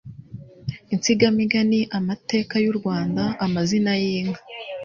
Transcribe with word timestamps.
insigamigani, 0.93 1.79
amateka 1.97 2.55
y'u 2.63 2.73
Rwanda, 2.79 3.23
amazina 3.45 3.91
y'inka 4.01 4.41